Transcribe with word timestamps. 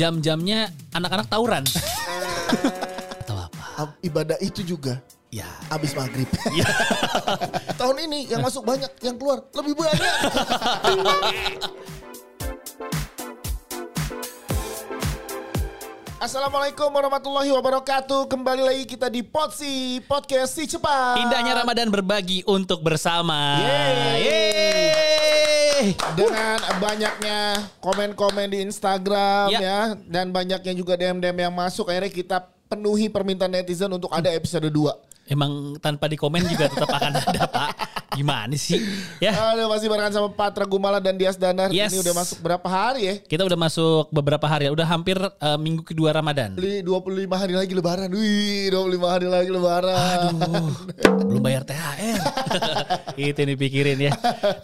jam-jamnya 0.00 0.72
anak-anak 0.96 1.28
tawuran. 1.28 1.60
Atau 3.20 3.36
apa? 3.36 3.92
Ibadah 4.00 4.40
itu 4.40 4.64
juga 4.64 4.96
Ya. 5.28 5.44
abis 5.68 5.92
maghrib. 5.92 6.24
Ya. 6.56 6.64
Tahun 7.80 7.96
ini 8.02 8.32
yang 8.32 8.40
masuk 8.40 8.64
banyak, 8.64 8.88
yang 9.04 9.20
keluar 9.20 9.44
lebih 9.52 9.76
banyak. 9.76 10.00
Assalamualaikum 16.20 16.88
warahmatullahi 16.92 17.48
wabarakatuh. 17.52 18.28
Kembali 18.28 18.60
lagi 18.64 18.84
kita 18.84 19.08
di 19.08 19.24
Potsi 19.24 20.00
Podcast 20.04 20.52
Si 20.56 20.68
Cepat. 20.68 21.16
Indahnya 21.22 21.60
Ramadan 21.64 21.88
berbagi 21.88 22.44
untuk 22.44 22.84
bersama. 22.84 23.56
Yeay. 23.62 24.20
Yeay. 24.20 25.49
Dengan 26.14 26.58
banyaknya 26.78 27.38
komen-komen 27.80 28.52
di 28.52 28.58
Instagram 28.64 29.48
Ya. 29.52 29.60
ya. 29.60 29.80
Dan 30.06 30.30
banyaknya 30.30 30.72
juga 30.76 30.94
DM-DM 30.94 31.48
yang 31.48 31.54
masuk. 31.54 31.88
Akhirnya 31.88 32.12
kita 32.12 32.38
penuhi 32.70 33.10
permintaan 33.10 33.50
netizen 33.50 33.90
untuk 33.90 34.12
ada 34.14 34.30
episode 34.30 34.68
2. 34.70 35.09
Emang 35.30 35.78
tanpa 35.78 36.10
dikomen 36.10 36.42
juga 36.42 36.66
tetap 36.66 36.90
akan 36.90 37.14
ada, 37.14 37.46
Pak. 37.46 37.70
Gimana 38.18 38.50
sih? 38.58 38.82
Ya. 39.22 39.54
Aduh 39.54 39.70
masih 39.70 39.86
barengan 39.86 40.10
sama 40.10 40.28
Patra 40.28 40.66
Gumala 40.66 40.98
dan 40.98 41.14
Dias 41.14 41.38
Danar. 41.38 41.70
Yes. 41.70 41.94
Ini 41.94 42.02
udah 42.02 42.14
masuk 42.18 42.42
berapa 42.42 42.66
hari 42.66 43.00
ya? 43.06 43.14
Kita 43.22 43.46
udah 43.46 43.54
masuk 43.54 44.10
beberapa 44.10 44.42
hari, 44.44 44.66
udah 44.66 44.82
hampir 44.82 45.14
eh, 45.14 45.54
minggu 45.56 45.86
kedua 45.86 46.10
Ramadan. 46.10 46.58
Li- 46.58 46.82
25 46.82 47.30
hari 47.30 47.54
lagi 47.54 47.70
lebaran. 47.70 48.10
Wih, 48.10 48.74
25 48.74 49.06
hari 49.06 49.26
lagi 49.30 49.50
lebaran. 49.54 50.34
Aduh, 50.34 50.74
belum 51.30 51.38
bayar 51.40 51.62
THR. 51.62 52.18
Itu 53.30 53.38
yang 53.38 53.50
dipikirin 53.54 53.98
ya. 54.02 54.12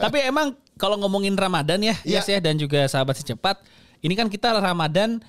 Tapi 0.02 0.26
emang 0.26 0.58
kalau 0.74 0.98
ngomongin 0.98 1.38
Ramadan 1.38 1.78
ya, 1.78 1.94
Iya. 2.02 2.18
Yes 2.18 2.26
ya 2.26 2.42
dan 2.42 2.58
juga 2.58 2.90
sahabat 2.90 3.14
secepat, 3.14 3.62
ini 4.02 4.18
kan 4.18 4.26
kita 4.26 4.50
Ramadan 4.52 5.22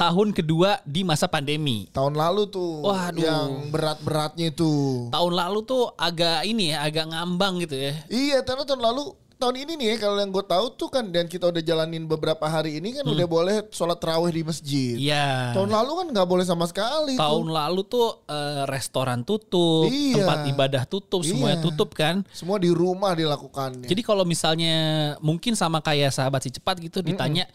tahun 0.00 0.32
kedua 0.32 0.80
di 0.82 1.04
masa 1.04 1.28
pandemi. 1.28 1.84
Tahun 1.92 2.16
lalu 2.16 2.48
tuh 2.48 2.80
Waduh. 2.80 3.20
yang 3.20 3.48
berat-beratnya 3.68 4.48
itu. 4.48 5.06
Tahun 5.12 5.32
lalu 5.32 5.60
tuh 5.62 5.92
agak 5.94 6.48
ini 6.48 6.72
ya, 6.72 6.88
agak 6.88 7.12
ngambang 7.12 7.60
gitu 7.60 7.76
ya. 7.76 7.92
Iya, 8.08 8.40
karena 8.40 8.64
tahun 8.64 8.80
lalu 8.80 9.12
tahun 9.36 9.56
ini 9.56 9.72
nih 9.72 9.86
ya 9.88 9.96
kalau 9.96 10.20
yang 10.20 10.28
gue 10.28 10.44
tahu 10.44 10.66
tuh 10.76 10.92
kan 10.92 11.00
dan 11.08 11.24
kita 11.24 11.48
udah 11.48 11.64
jalanin 11.64 12.04
beberapa 12.04 12.44
hari 12.44 12.76
ini 12.76 12.92
kan 12.92 13.08
udah 13.08 13.24
boleh 13.24 13.64
sholat 13.72 13.96
terawih 13.96 14.28
di 14.30 14.44
masjid. 14.44 14.96
Hmm. 14.96 15.04
Iya. 15.04 15.28
Tahun 15.56 15.70
lalu 15.72 15.90
kan 15.96 16.06
nggak 16.12 16.28
boleh 16.28 16.44
sama 16.44 16.68
sekali 16.68 17.16
Tahun 17.16 17.44
tuh. 17.44 17.52
lalu 17.52 17.80
tuh 17.84 18.08
eh, 18.24 18.62
restoran 18.68 19.24
tutup, 19.24 19.88
Iya. 19.88 20.20
tempat 20.20 20.38
ibadah 20.44 20.82
tutup, 20.84 21.24
semuanya 21.24 21.56
Iya. 21.56 21.64
tutup 21.64 21.92
kan. 21.92 22.20
Semua 22.32 22.60
di 22.60 22.68
rumah 22.68 23.16
dilakukannya. 23.16 23.88
Jadi 23.88 24.00
kalau 24.00 24.24
misalnya 24.24 24.76
mungkin 25.20 25.56
sama 25.56 25.80
kayak 25.80 26.12
sahabat 26.12 26.44
si 26.44 26.52
cepat 26.52 26.76
gitu 26.80 27.00
ditanya 27.00 27.48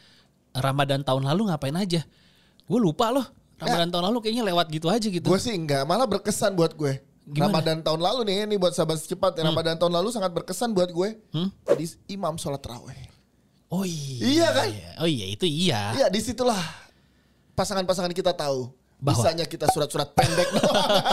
Ramadan 0.58 1.06
tahun 1.06 1.22
lalu 1.26 1.54
ngapain 1.54 1.78
aja? 1.78 2.02
Gue 2.66 2.80
lupa 2.82 3.14
loh. 3.14 3.26
Ramadan 3.56 3.88
tahun 3.88 4.04
lalu 4.12 4.18
kayaknya 4.20 4.44
lewat 4.52 4.68
gitu 4.68 4.88
aja 4.92 5.08
gitu. 5.08 5.26
Gue 5.26 5.40
sih 5.40 5.56
enggak, 5.56 5.88
malah 5.88 6.04
berkesan 6.10 6.60
buat 6.60 6.76
gue. 6.76 7.00
Gimana? 7.26 7.58
Ramadan 7.58 7.82
tahun 7.82 8.02
lalu 8.04 8.22
nih, 8.30 8.36
ini 8.46 8.56
buat 8.60 8.76
sahabat 8.76 9.02
cepat. 9.02 9.42
Ramadan 9.42 9.80
tahun 9.80 9.94
lalu 9.98 10.14
sangat 10.14 10.30
berkesan 10.36 10.76
buat 10.76 10.92
gue. 10.92 11.18
Hmm? 11.34 11.50
Tadi 11.64 11.86
imam 12.12 12.36
sholat 12.38 12.62
terawih. 12.62 12.98
Oh 13.72 13.82
iya. 13.82 14.22
Iya 14.22 14.48
kan? 14.54 14.68
Oh 15.02 15.10
iya 15.10 15.26
itu 15.32 15.46
iya. 15.50 15.82
Iya, 15.98 16.08
di 16.14 16.20
situlah 16.22 16.60
pasangan-pasangan 17.58 18.14
kita 18.14 18.36
tahu. 18.36 18.70
Bahwa- 18.96 19.22
Bisanya 19.22 19.46
kita 19.46 19.68
surat-surat 19.70 20.10
pendek 20.12 20.48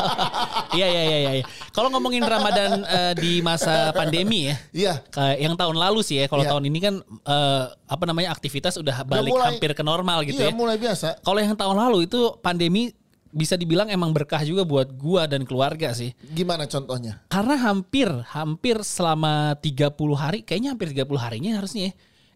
Iya 0.79 0.87
iya 0.87 1.03
iya 1.05 1.19
iya. 1.35 1.45
Kalau 1.71 1.91
ngomongin 1.91 2.23
Ramadan 2.23 2.81
eh, 2.83 3.13
di 3.15 3.33
masa 3.41 3.93
pandemi 3.93 4.49
ya. 4.49 4.57
Iya. 4.73 4.95
Kayak 5.11 5.37
yang 5.39 5.55
tahun 5.59 5.77
lalu 5.77 6.01
sih 6.01 6.17
ya. 6.17 6.27
Kalau 6.27 6.47
Iya. 6.47 6.51
tahun 6.55 6.65
ini 6.69 6.79
kan 6.81 6.95
eh, 7.05 7.65
apa 7.69 8.05
namanya 8.07 8.33
aktivitas 8.33 8.79
udah 8.79 9.05
balik 9.05 9.33
mulai- 9.33 9.49
hampir 9.53 9.71
ke 9.73 9.83
normal 9.83 10.25
gitu 10.25 10.41
Iya, 10.41 10.51
ya. 10.51 10.57
mulai 10.57 10.79
biasa. 10.79 11.21
Kalau 11.21 11.39
yang 11.39 11.53
tahun 11.53 11.77
lalu 11.77 12.09
itu 12.09 12.21
pandemi 12.41 12.95
bisa 13.29 13.57
dibilang 13.57 13.89
emang 13.89 14.13
berkah 14.13 14.45
juga 14.45 14.61
buat 14.63 14.93
gua 14.93 15.25
dan 15.25 15.45
keluarga 15.45 15.93
sih. 15.93 16.13
Gimana 16.33 16.65
contohnya? 16.65 17.21
Karena 17.29 17.57
hampir 17.57 18.09
hampir 18.29 18.77
selama 18.85 19.57
30 19.57 19.91
hari, 20.15 20.45
kayaknya 20.45 20.73
hampir 20.73 20.93
30 20.93 21.09
harinya 21.17 21.57
harusnya 21.57 21.91
ya. 21.91 21.93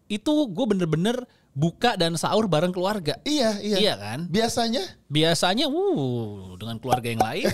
Itu 0.09 0.47
gue 0.47 0.65
bener-bener 0.65 1.21
buka 1.57 1.97
dan 1.97 2.13
sahur 2.13 2.45
bareng 2.45 2.69
keluarga. 2.69 3.17
Iya, 3.25 3.57
iya. 3.65 3.77
Iya 3.81 3.93
kan? 3.97 4.19
Biasanya? 4.29 4.85
Biasanya 5.09 5.65
uh 5.65 6.53
dengan 6.53 6.77
keluarga 6.77 7.09
yang 7.09 7.17
lain. 7.17 7.49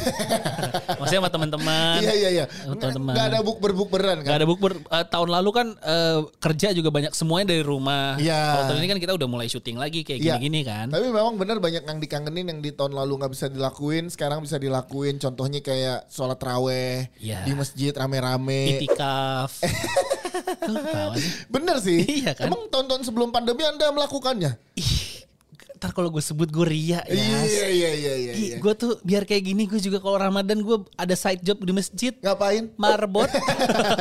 Maksudnya 0.99 1.21
sama 1.23 1.31
teman-teman. 1.31 2.03
Iya, 2.03 2.13
iya, 2.19 2.29
iya. 2.41 2.45
Teman-teman. 2.67 3.15
Gak 3.15 3.27
ada 3.31 3.39
bukber-bukberan 3.39 4.19
Gak 4.19 4.27
kan? 4.27 4.39
ada 4.43 4.47
bukber. 4.49 4.71
Eh, 4.75 5.05
tahun 5.07 5.29
lalu 5.31 5.49
kan 5.55 5.67
eh, 5.79 6.19
kerja 6.43 6.75
juga 6.75 6.91
banyak 6.91 7.15
semuanya 7.15 7.55
dari 7.55 7.63
rumah. 7.63 8.19
Iya. 8.19 8.41
Kalau 8.43 8.63
tahun 8.75 8.79
ini 8.83 8.89
kan 8.91 8.99
kita 8.99 9.13
udah 9.15 9.27
mulai 9.31 9.47
syuting 9.47 9.79
lagi 9.79 10.03
kayak 10.03 10.19
Iya. 10.19 10.35
gini-gini 10.35 10.67
kan. 10.67 10.91
Tapi 10.91 11.07
memang 11.07 11.39
benar 11.39 11.63
banyak 11.63 11.87
yang 11.87 11.99
dikangenin 12.03 12.45
yang 12.51 12.59
di 12.59 12.75
tahun 12.75 12.91
lalu 12.91 13.23
nggak 13.23 13.31
bisa 13.31 13.47
dilakuin, 13.47 14.11
sekarang 14.11 14.43
bisa 14.43 14.59
dilakuin. 14.59 15.15
Contohnya 15.15 15.63
kayak 15.63 16.11
sholat 16.11 16.41
raweh 16.43 17.07
Iya. 17.23 17.47
di 17.47 17.55
masjid 17.55 17.95
rame-rame. 17.95 18.83
Itikaf. 18.83 19.63
Bener 21.53 21.77
sih. 21.79 22.01
Iya 22.25 22.33
kan? 22.33 22.49
Emang 22.49 22.67
tahun-tahun 22.67 23.05
sebelum 23.05 23.29
pandemi 23.29 23.61
Anda 23.63 23.92
melakukannya? 23.93 24.57
Ih, 24.75 24.93
ntar 25.83 25.91
kalau 25.91 26.07
gue 26.07 26.23
sebut 26.23 26.47
gue 26.47 26.63
ria 26.63 27.03
ya. 27.03 27.03
Iya, 27.11 27.39
iya, 27.43 27.67
iya, 27.67 28.13
iya. 28.15 28.33
iya. 28.39 28.55
Gue 28.55 28.71
tuh 28.71 29.03
biar 29.03 29.27
kayak 29.27 29.43
gini 29.43 29.67
gue 29.67 29.83
juga 29.83 29.99
kalau 29.99 30.15
Ramadan 30.15 30.63
gue 30.63 30.79
ada 30.95 31.11
side 31.11 31.43
job 31.43 31.59
di 31.59 31.75
masjid. 31.75 32.15
Ngapain? 32.23 32.71
Marbot. 32.79 33.27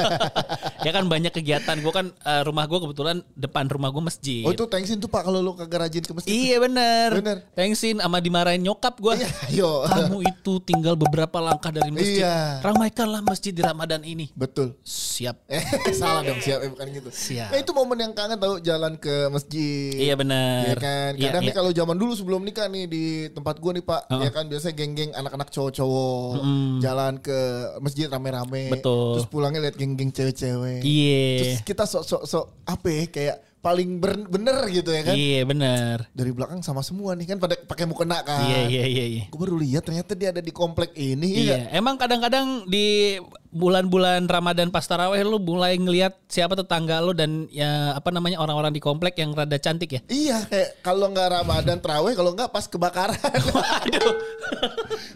ya 0.86 0.90
kan 0.94 1.10
banyak 1.10 1.34
kegiatan. 1.34 1.74
Gue 1.82 1.90
kan 1.90 2.14
eh, 2.14 2.42
rumah 2.46 2.70
gue 2.70 2.78
kebetulan 2.78 3.26
depan 3.34 3.66
rumah 3.66 3.90
gue 3.90 3.98
masjid. 3.98 4.46
Oh 4.46 4.54
itu 4.54 4.62
thanksin 4.70 5.02
tuh 5.02 5.10
Pak 5.10 5.26
kalau 5.26 5.42
lu 5.42 5.58
kagak 5.58 5.90
rajin 5.90 6.06
ke 6.06 6.14
masjid. 6.14 6.30
Iya 6.30 6.56
bener. 6.62 7.08
Bener. 7.18 7.36
Thanksin 7.50 7.98
sama 7.98 8.22
dimarahin 8.22 8.62
nyokap 8.62 9.02
gue. 9.02 9.18
Iya, 9.18 9.28
yo. 9.50 9.82
Kamu 9.82 10.22
itu 10.22 10.62
tinggal 10.62 10.94
beberapa 10.94 11.42
langkah 11.42 11.74
dari 11.74 11.90
masjid. 11.90 12.22
Iya. 12.22 12.62
Ramaikanlah 12.62 13.26
masjid 13.26 13.50
di 13.50 13.58
Ramadan 13.58 14.06
ini. 14.06 14.30
Betul. 14.38 14.78
Siap. 14.86 15.50
Eh, 15.50 15.66
salah 15.98 16.22
dong 16.22 16.38
siap 16.38 16.62
eh, 16.62 16.70
bukan 16.70 16.86
gitu. 16.94 17.10
Siap. 17.10 17.50
Nah, 17.50 17.58
itu 17.58 17.74
momen 17.74 17.98
yang 17.98 18.14
kangen 18.14 18.38
tahu 18.38 18.62
jalan 18.62 18.94
ke 19.02 19.26
masjid. 19.34 19.98
Iya 19.98 20.14
bener. 20.14 20.70
Iya 20.70 20.76
kan. 20.78 21.10
Iya, 21.18 21.26
Kadang 21.26 21.42
nih 21.42 21.50
iya. 21.50 21.58
kalau 21.58 21.71
zaman 21.72 21.96
dulu 21.98 22.12
sebelum 22.14 22.40
nikah 22.44 22.68
nih 22.68 22.84
di 22.86 23.04
tempat 23.32 23.58
gua 23.58 23.72
nih 23.74 23.84
Pak, 23.84 24.02
ya 24.08 24.30
kan 24.30 24.44
biasanya 24.46 24.74
geng-geng 24.76 25.10
anak-anak 25.16 25.48
cowok-cowok 25.50 26.32
jalan 26.80 27.18
ke 27.18 27.38
masjid 27.82 28.06
rame-rame. 28.06 28.70
Betul. 28.70 29.18
Terus 29.18 29.28
pulangnya 29.28 29.64
lihat 29.64 29.76
geng-geng 29.76 30.12
cewek-cewek. 30.12 30.80
Iya. 30.84 31.24
Terus 31.40 31.54
kita 31.64 31.84
sok-sok 31.88 32.22
sok 32.28 32.44
apa 32.68 32.86
ya 32.88 33.04
kayak 33.08 33.36
paling 33.62 34.02
ber- 34.02 34.26
bener 34.26 34.58
gitu 34.74 34.90
ya 34.90 35.02
kan. 35.06 35.14
Iya 35.14 35.40
bener. 35.46 36.10
Dari 36.10 36.30
belakang 36.34 36.66
sama 36.66 36.82
semua 36.82 37.14
nih 37.14 37.30
kan 37.30 37.38
pada 37.38 37.54
pakai 37.54 37.86
mukena 37.86 38.18
kan. 38.26 38.42
Iya 38.42 38.60
iya 38.66 38.84
iya. 38.90 39.04
iya. 39.06 39.24
Gue 39.30 39.38
baru 39.38 39.56
lihat 39.62 39.86
ternyata 39.86 40.18
dia 40.18 40.34
ada 40.34 40.42
di 40.42 40.50
komplek 40.50 40.90
ini. 40.98 41.46
Iya. 41.46 41.70
Iya, 41.70 41.78
emang 41.78 41.94
kadang-kadang 41.94 42.66
di 42.66 43.16
bulan-bulan 43.52 44.24
Ramadan 44.24 44.72
pas 44.72 44.80
taraweh 44.88 45.20
lu 45.20 45.36
mulai 45.36 45.76
ngelihat 45.76 46.16
siapa 46.24 46.56
tetangga 46.56 47.04
lu 47.04 47.12
dan 47.12 47.44
ya 47.52 47.92
apa 47.92 48.08
namanya 48.08 48.40
orang-orang 48.40 48.72
di 48.72 48.80
komplek 48.80 49.20
yang 49.20 49.36
rada 49.36 49.60
cantik 49.60 49.92
ya. 49.92 50.00
Iya 50.08 50.38
kayak 50.48 50.80
kalau 50.80 51.12
nggak 51.12 51.28
Ramadan 51.28 51.78
terawih 51.78 52.16
kalau 52.16 52.32
nggak 52.32 52.48
pas 52.48 52.64
kebakaran. 52.64 53.20
Waduh. 53.52 54.12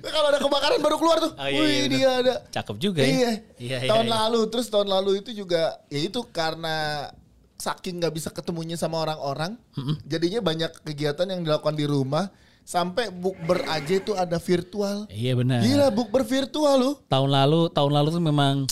kalau 0.04 0.28
ada 0.28 0.41
kebakaran 0.44 0.78
baru 0.84 0.97
keluar 1.00 1.19
tuh. 1.24 1.32
Oh, 1.32 1.48
iya, 1.48 1.60
Wih 1.64 1.72
iya, 1.72 1.84
dia 1.88 2.10
ada. 2.12 2.34
Cakep 2.52 2.76
juga 2.76 3.00
ya. 3.00 3.08
Iya. 3.08 3.32
Iya, 3.56 3.78
iya, 3.88 3.91
tahun 3.91 4.06
iya. 4.06 4.14
lalu 4.20 4.41
terus 4.53 4.66
tahun 4.68 4.88
lalu 4.92 5.10
itu 5.24 5.30
juga 5.32 5.80
ya 5.88 6.00
itu 6.04 6.20
karena 6.28 7.08
saking 7.56 8.04
nggak 8.04 8.12
bisa 8.12 8.28
ketemunya 8.28 8.76
sama 8.76 9.00
orang-orang, 9.00 9.56
jadinya 10.04 10.44
banyak 10.44 10.76
kegiatan 10.84 11.24
yang 11.24 11.41
dilakukan 11.41 11.72
di 11.72 11.88
rumah 11.88 12.28
sampai 12.66 13.15
bukber 13.15 13.62
aja 13.71 13.94
itu 13.94 14.10
ada 14.12 14.43
virtual. 14.43 15.06
Iya 15.06 15.38
benar. 15.38 15.62
Gila 15.62 15.87
bukber 15.94 16.27
virtual 16.27 16.75
loh. 16.77 16.94
Tahun 17.06 17.31
lalu, 17.31 17.71
tahun 17.71 17.93
lalu 17.94 18.09
tuh 18.10 18.25
memang 18.25 18.66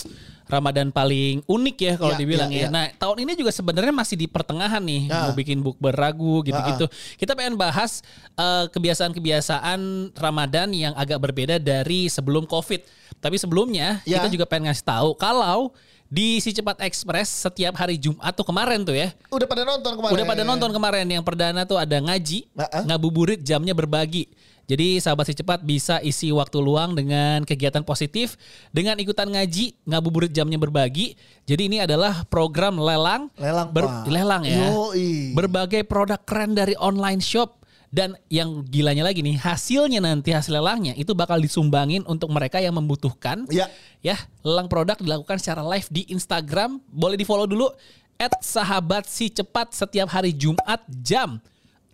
Ramadan 0.45 0.93
paling 0.93 1.41
unik 1.47 1.77
ya 1.79 1.93
kalau 1.97 2.13
Iya, 2.13 2.19
dibilang 2.21 2.51
iya, 2.53 2.59
ya. 2.59 2.61
iya. 2.61 2.69
Nah, 2.69 2.85
tahun 2.93 3.17
ini 3.25 3.33
juga 3.33 3.49
sebenarnya 3.49 3.89
masih 3.89 4.13
di 4.13 4.27
pertengahan 4.29 4.77
nih 4.77 5.09
Ya. 5.09 5.25
mau 5.25 5.33
bikin 5.33 5.63
bukber 5.63 5.95
ragu 5.95 6.43
gitu-gitu. 6.45 6.85
Kita 7.17 7.33
pengen 7.33 7.55
bahas 7.57 8.03
eh, 8.35 8.67
kebiasaan-kebiasaan 8.69 9.79
Ramadan 10.13 10.69
yang 10.75 10.93
agak 10.93 11.17
berbeda 11.17 11.57
dari 11.57 12.11
sebelum 12.11 12.45
Covid. 12.45 12.83
Tapi 13.17 13.39
sebelumnya 13.39 14.03
Ya. 14.05 14.19
kita 14.19 14.29
juga 14.29 14.45
pengen 14.45 14.69
ngasih 14.69 14.85
tahu 14.85 15.09
kalau 15.17 15.73
di 16.05 16.37
Si 16.37 16.53
Cepat 16.53 16.79
Express 16.85 17.49
setiap 17.49 17.73
hari 17.75 17.97
Jumat 17.97 18.31
tuh 18.37 18.45
kemarin 18.45 18.85
tuh 18.85 18.93
ya. 18.93 19.11
Udah 19.33 19.47
pada 19.49 19.63
nonton 19.65 19.91
kemarin. 19.97 20.13
Udah 20.13 20.25
pada 20.25 20.43
nonton 20.45 20.69
kemarin 20.71 21.07
yang 21.09 21.23
perdana 21.25 21.61
tuh 21.65 21.81
ada 21.81 21.97
ngaji, 21.97 22.45
ah. 22.55 22.83
ngabuburit 22.85 23.41
jamnya 23.41 23.73
berbagi. 23.73 24.29
Jadi 24.65 24.97
sahabat 24.97 25.29
si 25.29 25.37
cepat 25.37 25.61
bisa 25.61 26.01
isi 26.01 26.33
waktu 26.33 26.57
luang 26.57 26.97
dengan 26.97 27.45
kegiatan 27.45 27.85
positif 27.85 28.33
dengan 28.73 28.97
ikutan 28.97 29.29
ngaji, 29.29 29.77
ngabuburit 29.85 30.33
jamnya 30.33 30.57
berbagi. 30.57 31.13
Jadi 31.45 31.69
ini 31.69 31.77
adalah 31.85 32.25
program 32.25 32.81
lelang, 32.81 33.29
Lelang, 33.37 33.69
Pak. 33.69 34.09
lelang 34.09 34.41
ya. 34.41 34.73
Yoi. 34.73 35.37
Berbagai 35.37 35.85
produk 35.85 36.17
keren 36.17 36.57
dari 36.57 36.73
online 36.81 37.21
shop 37.21 37.61
dan 37.95 38.19
yang 38.27 38.59
gilanya 38.67 39.07
lagi 39.07 39.23
nih 39.23 39.39
hasilnya 39.39 40.03
nanti 40.03 40.35
hasil 40.35 40.51
lelangnya 40.51 40.91
itu 40.99 41.15
bakal 41.15 41.39
disumbangin 41.39 42.03
untuk 42.11 42.27
mereka 42.27 42.59
yang 42.59 42.75
membutuhkan. 42.75 43.47
Ya. 43.47 43.71
Ya, 44.03 44.19
lelang 44.43 44.67
produk 44.67 44.99
dilakukan 44.99 45.39
secara 45.39 45.63
live 45.63 45.87
di 45.87 46.03
Instagram. 46.11 46.83
Boleh 46.91 47.15
di 47.15 47.23
follow 47.23 47.47
dulu. 47.47 47.71
At 48.19 48.35
sahabat 48.43 49.07
si 49.07 49.31
cepat 49.31 49.71
setiap 49.71 50.11
hari 50.11 50.35
Jumat 50.35 50.83
jam 50.91 51.39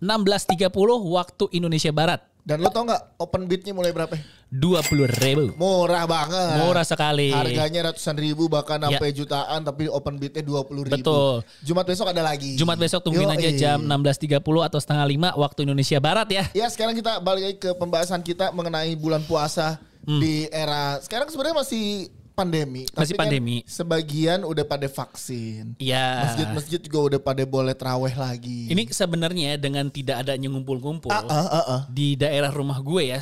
16.30 0.02 0.74
waktu 1.06 1.44
Indonesia 1.54 1.94
Barat. 1.94 2.31
Dan 2.42 2.58
lo 2.58 2.74
tau 2.74 2.82
nggak 2.82 3.22
open 3.22 3.46
bidnya 3.46 3.70
mulai 3.70 3.94
berapa? 3.94 4.18
20 4.50 5.06
ribu. 5.22 5.54
Murah 5.54 6.10
banget. 6.10 6.58
Murah 6.58 6.82
sekali. 6.82 7.30
Harganya 7.30 7.88
ratusan 7.88 8.18
ribu 8.18 8.50
bahkan 8.50 8.82
Ya. 8.82 8.98
sampai 8.98 9.14
jutaan 9.14 9.62
tapi 9.62 9.86
open 9.86 10.18
bidnya 10.18 10.42
20 10.42 10.82
ribu. 10.82 10.94
Betul. 10.98 11.46
Jumat 11.62 11.86
besok 11.86 12.10
ada 12.10 12.18
lagi. 12.20 12.58
Jumat 12.58 12.76
besok 12.76 13.06
tungguin 13.06 13.30
Yoi. 13.30 13.38
aja 13.38 13.50
jam 13.54 13.78
16.30 13.80 14.42
atau 14.60 14.78
setengah 14.82 15.06
5 15.06 15.38
waktu 15.38 15.58
Indonesia 15.62 15.98
Barat 16.02 16.28
ya. 16.28 16.44
Ya 16.52 16.66
sekarang 16.66 16.98
kita 16.98 17.22
balik 17.22 17.42
lagi 17.46 17.58
ke 17.58 17.70
pembahasan 17.72 18.20
kita 18.20 18.50
mengenai 18.50 18.90
bulan 18.98 19.22
puasa 19.22 19.78
di 20.02 20.50
era 20.50 20.98
sekarang 20.98 21.30
sebenarnya 21.30 21.62
masih 21.62 22.10
pandemi. 22.32 22.88
Masih 22.90 23.12
tapi 23.12 23.12
kan 23.14 23.20
pandemi. 23.28 23.56
sebagian 23.64 24.40
udah 24.42 24.64
pada 24.64 24.88
vaksin. 24.88 25.76
Iya. 25.76 26.26
Masjid-masjid 26.26 26.80
juga 26.80 26.98
udah 27.12 27.20
pada 27.20 27.44
boleh 27.44 27.76
terawih 27.76 28.14
lagi. 28.16 28.68
Ini 28.72 28.88
sebenarnya 28.88 29.60
dengan 29.60 29.88
tidak 29.92 30.24
adanya 30.26 30.48
ngumpul-ngumpul 30.48 31.12
Ah, 31.12 31.22
ah, 31.28 31.46
ah, 31.46 31.64
ah. 31.68 31.80
di 31.92 32.16
daerah 32.16 32.48
rumah 32.50 32.80
gue 32.80 33.12
ya, 33.12 33.20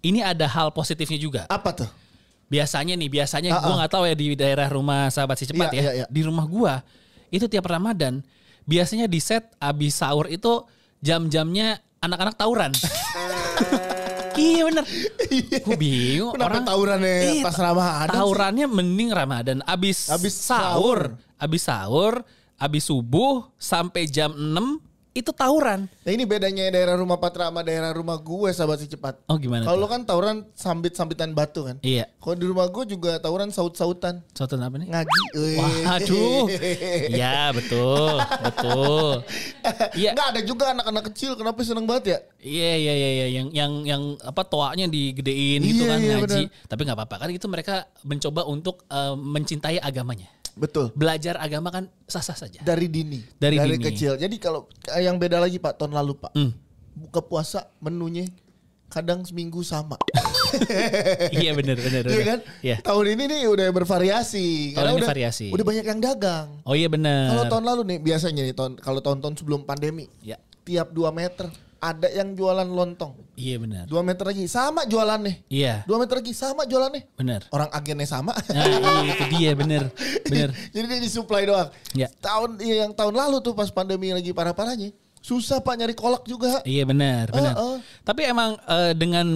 ini 0.00 0.24
ada 0.24 0.48
hal 0.48 0.72
positifnya 0.72 1.20
juga. 1.20 1.42
Apa 1.46 1.72
tuh? 1.72 1.90
Biasanya 2.46 2.94
nih, 2.94 3.10
biasanya 3.10 3.50
Ah, 3.56 3.62
gue 3.62 3.72
ah. 3.74 3.76
nggak 3.84 3.92
tahu 3.92 4.04
ya 4.08 4.14
di 4.16 4.26
daerah 4.38 4.68
rumah 4.70 5.10
sahabat 5.12 5.36
si 5.36 5.44
cepat 5.46 5.70
Iya, 5.70 5.76
ya. 5.76 5.82
iya, 5.82 5.92
iya. 6.02 6.06
Di 6.08 6.20
rumah 6.24 6.46
gue 6.48 6.72
itu 7.30 7.44
tiap 7.50 7.66
Ramadan 7.66 8.22
biasanya 8.66 9.06
di 9.06 9.18
set 9.18 9.50
abis 9.58 9.98
sahur 9.98 10.26
itu 10.30 10.62
jam-jamnya 11.02 11.78
anak-anak 12.02 12.34
tawuran. 12.38 12.72
iya 14.38 14.62
bener. 14.68 14.84
Gue 15.66 15.76
bingung 15.76 16.32
Kenapa 16.36 16.48
orang 16.52 16.64
tawurannya 16.64 17.14
Iya, 17.40 17.42
pas 17.44 17.56
Ramadan 17.58 18.06
sih? 18.06 18.16
Tawurannya 18.16 18.66
mending 18.70 19.10
Ramadan. 19.12 19.58
Abis, 19.66 20.08
Abis 20.08 20.34
sahur, 20.36 21.16
abis 21.36 21.62
sahur, 21.66 22.24
abis 22.56 22.88
subuh 22.88 23.48
sampai 23.56 24.06
jam 24.08 24.32
6 24.32 24.95
itu 25.16 25.32
tawuran. 25.32 25.88
Nah 25.88 26.12
ini 26.12 26.28
bedanya 26.28 26.68
daerah 26.68 26.92
rumah 26.92 27.16
Patra 27.16 27.48
sama 27.48 27.64
daerah 27.64 27.88
rumah 27.96 28.20
gue 28.20 28.52
sahabat 28.52 28.84
si 28.84 28.86
cepat. 28.92 29.16
Oh 29.32 29.40
gimana 29.40 29.64
Kalau 29.64 29.88
kan 29.88 30.04
tawuran 30.04 30.44
sambit-sambitan 30.52 31.32
batu 31.32 31.64
kan. 31.64 31.80
Iya. 31.80 32.04
Kalau 32.20 32.36
di 32.36 32.44
rumah 32.44 32.68
gue 32.68 32.84
juga 32.84 33.16
tawuran 33.16 33.48
saut-sautan. 33.48 34.20
Suatu 34.36 34.60
apa 34.60 34.76
nih? 34.76 34.92
Ngaji. 34.92 35.20
Wih. 35.40 35.58
Waduh. 35.88 36.44
Ya 37.16 37.48
betul, 37.56 38.20
betul. 38.44 39.24
Iya. 39.96 40.12
Nggak 40.12 40.28
ada 40.36 40.40
juga 40.44 40.64
anak-anak 40.76 41.04
kecil 41.12 41.32
kenapa 41.32 41.64
seneng 41.64 41.88
banget 41.88 42.04
ya? 42.12 42.18
Iya 42.44 42.72
iya 42.76 42.92
iya 42.92 43.10
iya 43.10 43.26
yang 43.40 43.48
yang 43.56 43.72
yang 43.88 44.02
apa 44.20 44.44
toanya 44.44 44.84
digedein 44.86 45.64
gitu 45.64 45.82
Iya, 45.86 45.90
kan 45.96 45.98
iya, 45.98 46.14
ngaji. 46.20 46.42
Tapi 46.68 46.80
nggak 46.84 46.98
apa-apa 47.00 47.16
kan 47.24 47.28
itu 47.32 47.46
mereka 47.48 47.88
mencoba 48.04 48.44
untuk 48.44 48.84
eh, 48.92 49.14
mencintai 49.16 49.80
agamanya. 49.80 50.28
Betul. 50.56 50.88
Belajar 50.96 51.36
agama 51.36 51.68
kan 51.68 51.84
sah-sah 52.08 52.34
saja. 52.34 52.64
Dari 52.64 52.88
dini. 52.88 53.20
Dari 53.36 53.60
dini. 53.60 53.76
kecil. 53.76 54.16
Jadi 54.16 54.40
kalau 54.40 54.64
eh, 54.96 55.04
yang 55.04 55.20
beda 55.20 55.36
lagi 55.36 55.60
Pak 55.60 55.76
tahun 55.76 55.92
lalu 55.92 56.16
Pak. 56.16 56.32
Hmm. 56.32 56.56
Buka 56.96 57.20
puasa 57.20 57.68
menunya 57.84 58.24
kadang 58.88 59.20
seminggu 59.20 59.60
sama. 59.60 60.00
iya 61.36 61.52
benar 61.52 61.76
benar. 61.76 62.08
Iya 62.08 62.24
kan? 62.24 62.38
Iya. 62.64 62.76
Tahun 62.80 63.04
ini 63.04 63.24
nih 63.28 63.40
udah 63.52 63.68
bervariasi. 63.68 64.72
Tahun 64.72 64.96
ini 64.96 65.00
udah, 65.04 65.10
variasi. 65.12 65.46
Udah 65.52 65.64
banyak 65.68 65.84
yang 65.84 66.00
dagang. 66.00 66.48
Oh 66.64 66.72
iya 66.72 66.88
benar. 66.88 67.36
Kalau 67.36 67.44
tahun 67.52 67.64
lalu 67.68 67.82
nih 67.92 67.98
biasanya 68.00 68.42
nih 68.48 68.54
tahun 68.56 68.72
kalau 68.80 69.00
tahun-tahun 69.04 69.34
sebelum 69.44 69.68
pandemi 69.68 70.08
Ya. 70.24 70.40
tiap 70.64 70.90
2 70.90 71.12
meter 71.12 71.52
ada 71.78 72.08
yang 72.08 72.32
jualan 72.32 72.64
lontong. 72.64 73.14
Iya 73.34 73.56
benar. 73.56 73.84
2 73.84 73.94
meter 74.02 74.24
lagi 74.24 74.44
sama 74.46 74.84
jualannya. 74.84 75.44
Iya 75.46 75.84
2 75.84 75.96
meter 75.96 76.16
lagi 76.18 76.32
sama 76.32 76.62
jualannya. 76.62 77.02
benar. 77.14 77.40
Orang 77.48 77.68
agennya 77.68 78.04
sama. 78.04 78.32
Nah 78.48 78.64
iya, 78.64 79.12
itu 79.12 79.24
dia 79.30 79.50
benar 79.52 79.82
benar. 80.26 80.48
Jadi 80.70 80.86
dia 80.86 81.00
disuplai 81.00 81.44
doang. 81.44 81.68
Ya. 81.92 82.08
Tahun 82.16 82.56
iya, 82.58 82.84
yang 82.84 82.92
tahun 82.92 83.12
lalu 83.12 83.40
tuh 83.40 83.52
pas 83.52 83.68
pandemi 83.68 84.08
lagi 84.08 84.30
parah-parahnya, 84.30 84.90
susah 85.18 85.58
Pak 85.58 85.74
nyari 85.76 85.92
kolak 85.92 86.24
juga. 86.24 86.62
Iya 86.62 86.84
benar, 86.84 87.28
benar. 87.28 87.54
Uh, 87.54 87.62
uh. 87.66 87.76
Tapi 88.02 88.24
emang 88.24 88.56
eh, 88.56 88.92
dengan 88.92 89.26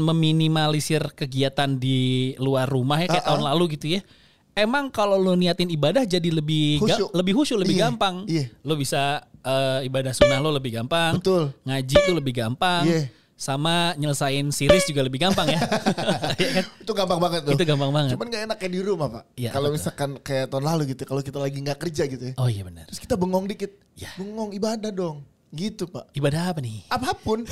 meminimalisir 0.41 1.13
kegiatan 1.13 1.77
di 1.77 2.33
luar 2.37 2.67
rumah 2.67 2.99
ya 2.99 3.11
kayak 3.11 3.21
Uh, 3.21 3.27
uh. 3.27 3.31
tahun 3.31 3.43
lalu 3.47 3.65
gitu 3.75 3.87
ya. 3.95 4.03
Emang 4.51 4.91
kalau 4.91 5.15
lu 5.15 5.35
niatin 5.35 5.69
ibadah 5.69 6.03
jadi 6.03 6.27
lebih 6.27 6.83
ga- 6.83 6.99
Khusyuk. 6.99 7.11
lebih 7.15 7.33
khusyuk, 7.33 7.59
lebih 7.63 7.77
Iya, 7.77 7.83
gampang. 7.87 8.17
iya. 8.27 8.51
Lu 8.61 8.75
bisa 8.75 9.23
eh, 9.45 9.89
ibadah 9.89 10.13
sunnah 10.13 10.39
lo 10.39 10.51
lebih 10.53 10.77
gampang. 10.77 11.17
Betul. 11.19 11.53
Ngaji 11.65 11.95
tuh 12.07 12.15
lebih 12.17 12.35
gampang. 12.37 12.85
Iya. 12.87 13.03
Sama 13.41 13.97
nyelesain 13.97 14.45
series 14.53 14.85
juga 14.85 15.01
lebih 15.01 15.17
gampang 15.17 15.49
ya. 15.49 15.61
Iya 16.41 16.51
kan? 16.61 16.65
Itu 16.85 16.93
gampang 16.93 17.17
banget 17.17 17.41
tuh. 17.49 17.57
Itu 17.57 17.65
gampang 17.65 17.89
banget. 17.89 18.13
Cuman 18.13 18.27
gak 18.29 18.43
enak 18.53 18.57
kayak 18.61 18.73
di 18.77 18.81
rumah 18.85 19.09
Pak. 19.09 19.25
Iya, 19.41 19.51
kalau 19.57 19.69
misalkan 19.73 20.11
kayak 20.21 20.53
tahun 20.53 20.65
lalu 20.69 20.83
gitu, 20.93 21.03
kalau 21.09 21.25
kita 21.25 21.41
lagi 21.41 21.57
nggak 21.57 21.79
kerja 21.81 22.03
gitu 22.05 22.25
ya. 22.31 22.35
Oh 22.37 22.53
iya 22.53 22.61
benar. 22.69 22.85
Terus 22.93 23.01
kita 23.01 23.17
bengong 23.17 23.49
dikit. 23.49 23.73
Ya. 23.97 24.13
Bengong 24.21 24.53
ibadah 24.53 24.93
dong. 24.93 25.25
Gitu 25.57 25.89
Pak. 25.89 26.13
Ibadah 26.13 26.53
apa 26.53 26.61
nih? 26.61 26.85
Apa 26.93 27.17
pun. 27.17 27.43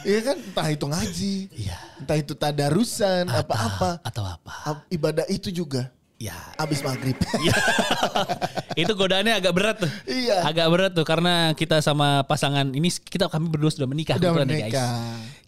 Iya 0.00 0.32
kan? 0.32 0.36
Entah 0.40 0.68
itu 0.72 0.86
ngaji. 0.88 1.34
Iya. 1.52 1.76
Entah 2.00 2.16
itu 2.16 2.32
tadarusan. 2.32 3.28
Apa-apa. 3.28 4.00
Atau 4.00 4.24
apa? 4.24 4.80
Ibadah 4.88 5.28
itu 5.28 5.52
juga. 5.52 5.92
Ya. 6.20 6.36
Abis 6.60 6.84
maghrib. 6.84 7.16
Iya. 7.40 7.56
itu 8.84 8.92
godaannya 8.92 9.40
agak 9.40 9.52
berat 9.56 9.76
tuh. 9.80 9.88
Iya. 10.04 10.44
Agak 10.44 10.68
berat 10.68 10.92
tuh 10.92 11.08
karena 11.08 11.56
kita 11.56 11.80
sama 11.80 12.28
pasangan 12.28 12.68
ini 12.76 12.92
kita 12.92 13.32
kami 13.32 13.48
berdua 13.48 13.72
sudah 13.72 13.88
menikah 13.88 14.20
Udah 14.20 14.36
kebetulan 14.36 14.48
nih, 14.52 14.60
guys. 14.68 14.76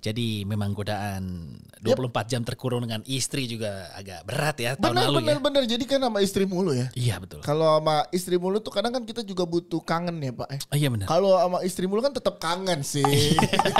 Jadi 0.03 0.43
memang 0.43 0.75
godaan 0.75 1.55
24 1.79 2.27
jam 2.27 2.43
terkurung 2.43 2.83
dengan 2.83 3.07
istri 3.07 3.47
juga 3.47 3.87
agak 3.95 4.27
berat 4.27 4.57
ya 4.59 4.71
tahun 4.75 4.99
Benar, 4.99 5.07
lalu 5.07 5.19
benar, 5.23 5.39
ya. 5.39 5.43
benar. 5.43 5.63
Jadi 5.71 5.85
kan 5.87 5.99
sama 6.03 6.19
istri 6.23 6.43
mulu 6.43 6.75
ya. 6.75 6.91
Iya 6.99 7.23
betul. 7.23 7.39
Kalau 7.43 7.79
sama 7.79 8.07
istri 8.11 8.35
mulu 8.35 8.59
tuh 8.59 8.75
kadang 8.75 8.91
kan 8.95 9.07
kita 9.07 9.23
juga 9.23 9.47
butuh 9.47 9.79
kangen 9.83 10.19
ya 10.19 10.35
Pak. 10.35 10.49
Eh. 10.51 10.61
Oh 10.71 10.77
iya 10.79 10.89
benar. 10.91 11.07
Kalau 11.07 11.39
sama 11.39 11.59
istri 11.63 11.87
mulu 11.87 12.03
kan 12.03 12.11
tetap 12.11 12.43
kangen 12.43 12.83
sih. 12.83 13.03